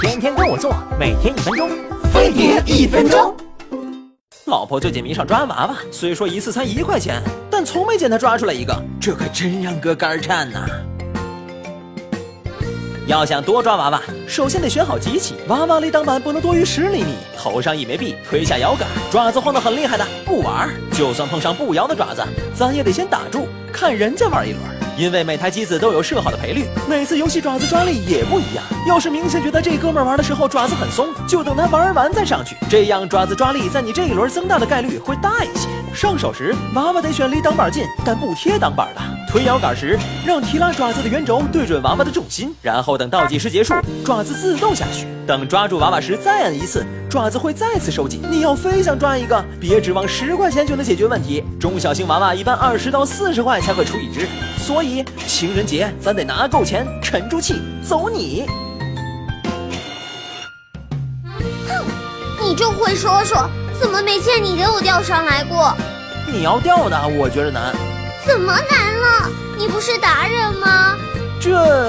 [0.00, 1.70] 天天跟我做，每天一分钟，
[2.12, 3.34] 飞碟一分钟。
[4.46, 10.66] 老婆最近迷上抓娃娃，虽说一次才一块钱，但从没见她抓出来一个，这可真让哥肝颤呐。
[13.06, 20.70] 要想多抓娃娃，首先得选好机器，娃娃离挡板不能多于十厘米，头上一枚币，推下摇杆，爪子晃得很厉害的不玩。
[20.92, 22.22] 就算碰上不摇的爪子，
[22.54, 24.77] 咱也得先打住，看人家玩一轮。
[24.98, 28.64] 因为每台机子都有设好的赔率，每次游戏爪子抓力也不一样。
[28.88, 35.68] 要是明显觉得这哥们玩的时候爪子很松，就等他玩完再上去，这样爪子抓力在你这一轮增大的概率会大一些。
[35.94, 39.17] 上手时，娃娃得选离挡板近但不贴挡板的。
[39.30, 45.06] 推摇杆时，让提拉爪子的圆轴对准娃娃的重心，然后等倒计时结束，爪子自动下去。
[45.26, 48.22] 等抓住娃娃时再按一次，爪子会再次收紧。
[48.30, 51.44] 你要非想抓一个，别指望十块钱就能解决问题。
[51.60, 58.46] 中小型娃娃一般二十到四十块才会出一只，所以情人节咱得拿够钱，沉住气，走你！
[61.68, 61.84] 哼，
[62.42, 63.46] 你就会说说，
[63.78, 65.76] 怎么没见你给我钓上来过？
[66.32, 67.74] 你要钓的，我觉得难。
[68.28, 69.30] 怎么难了？
[69.56, 70.98] 你不是达人吗？
[71.40, 71.88] 这。